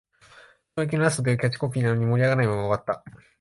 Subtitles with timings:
[0.75, 3.03] 衝撃のラストというキャッチコピーなのに、盛り上がらないまま終わった